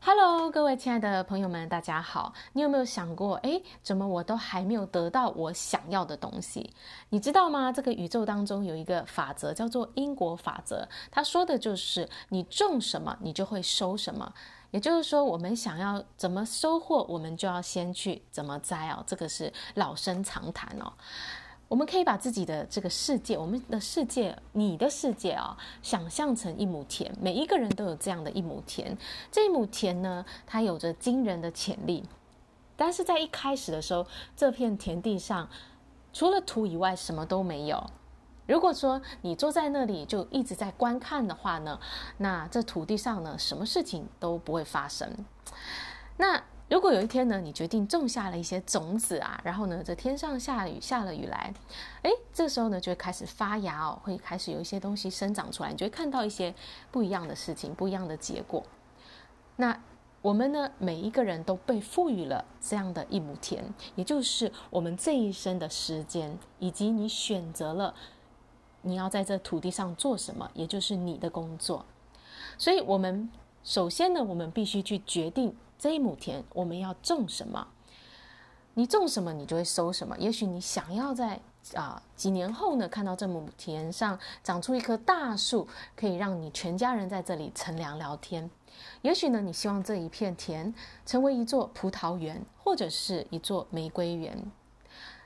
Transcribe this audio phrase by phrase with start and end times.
[0.00, 2.32] Hello，各位亲爱的朋友们，大家好。
[2.52, 6.72] 你有没有想过，诶，怎么我都还没有得到我想要的东西？
[7.10, 7.72] 你知道吗？
[7.72, 10.88] 这个宇宙当中有一个法则，叫做因果法则。
[11.10, 14.32] 它说的就是你种什么，你就会收什么。
[14.70, 19.02] 也就是说，我们想要怎么收获，我们就要先去怎么栽哦。
[19.06, 20.92] 这个是老生常谈哦。
[21.68, 27.14] 我们可以把自己的这个世界，我们的世界，你的世界啊、想象成一亩田。
[27.20, 28.96] 每一个人都有这样的一亩田。
[29.30, 32.04] 这一亩田呢，它有着惊人的潜力。
[32.74, 35.48] 但是在一开始的时候，这片田地上
[36.12, 37.90] 除了土以外，什么都没有。
[38.46, 41.78] 如果说你坐在那里就一直在观看的话呢，
[42.16, 45.12] 那这土地上呢，什么事情都不会发生。
[46.16, 51.52] 那如果有一天呢，你决定种下了一些种子啊，然后呢，这天上下雨，下了雨来，
[52.02, 56.54] 诶，这时候呢，就会开始发芽哦，会开始有一些东西生长出来，你就会看到一些
[56.90, 58.62] 不一样的事情，不一样的结果。
[59.56, 59.80] 那
[60.20, 67.94] 我们呢，每一个人都被赋予了这样的一亩田，也就是我们这一生的时间，以及你选择了
[68.82, 71.86] 你要在这土地上做什么，也就是你的工作。
[72.58, 73.30] 所以，我们
[73.64, 75.56] 首先呢，我们必须去决定。
[75.78, 77.68] 这一亩田，我们要种什么？
[78.74, 80.16] 你种什么，你就会收什么。
[80.18, 81.40] 也许你想要在
[81.74, 88.48] 啊、几年后呢，看到这亩田上长出一棵大树，可以让你全家人在这里乘凉聊天。
[89.02, 90.72] 也许呢，你希望这一片田
[91.04, 94.50] 成为一座葡萄园，或者是一座玫瑰园。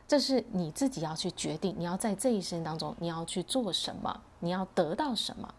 [0.08, 5.55] 这是你自己要去决定，你要在这一生当中，你要去做什么，你要得到什么。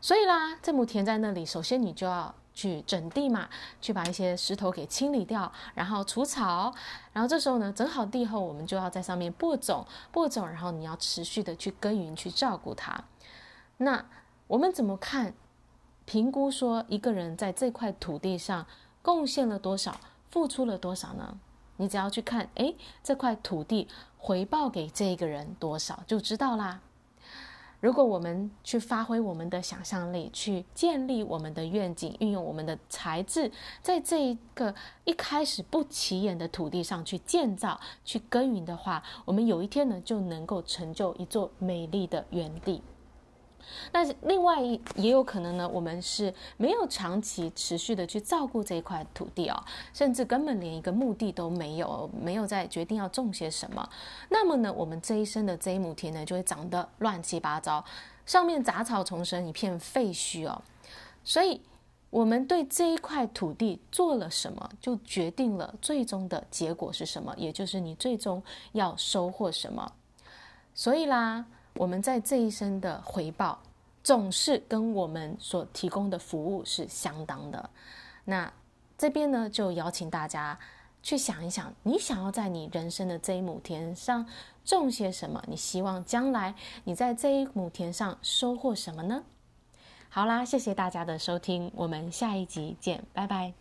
[0.00, 2.34] 所以啦，这亩田在那里，首先你就要。
[2.54, 3.48] 去整地嘛，
[3.80, 6.74] 去把一些石头给清理掉，然后除草，
[7.12, 13.04] 然后这时候呢，整好地后，我们就要在上面播种，播种，然后你要持续的去耕耘，去照顾它。
[13.78, 14.04] 那
[14.46, 15.34] 我们怎么看？
[16.06, 18.66] 评估说一个人在这块土地上
[19.00, 21.38] 贡献了多少，付出了多少呢？
[21.76, 23.86] 你只要去看，诶，这块土地
[24.18, 26.80] 回报给这个人多少，就知道啦。
[27.80, 34.74] 如果我们去发挥我们的想象力，去建立我们的愿景，运用我们的才智，在这一个
[35.04, 42.82] 一开始不起眼的土地上去建造、去耕耘的话，我们有一天呢，就能够成就一座美丽的园地。
[43.92, 53.88] 但是另外一也有可能呢，我们是没有长期持续的去照顾这一块土地哦，甚至根本连一个目的都没有，没有在决定要种些什么。
[54.28, 57.84] 那么呢，我们这一生的这一亩田呢，就会长得乱七八糟，
[58.26, 60.62] 上面杂草丛生，一片废墟哦。
[61.24, 61.60] 所以，
[62.10, 68.42] 我们对这一块土地做了什么，就决定了最终的结果是什么，也就是你最终
[68.72, 69.92] 要收获什么。
[70.74, 71.46] 所以啦。
[71.80, 73.58] 我们在这一生的回报，
[74.04, 77.70] 总是跟我们所提供的服务是相当的。
[78.22, 78.52] 那
[78.98, 80.58] 这边呢，就邀请大家
[81.02, 84.26] 去想一想，你想要在你人生的这一亩田上
[84.62, 85.42] 种些什么？
[85.48, 86.54] 你希望将来
[86.84, 89.22] 你在这一亩田上收获什么呢？
[90.10, 93.54] 好啦，谢谢大家的收听，我们下一集见，拜拜。